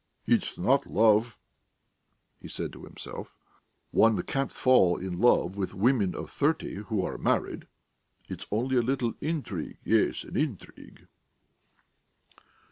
[0.25, 1.37] "It's not love,"
[2.39, 3.35] he said to himself.
[3.91, 7.67] "One can't fall in love with women of thirty who are married.
[8.27, 9.77] It is only a little intrigue....
[9.83, 11.05] Yes, an intrigue...."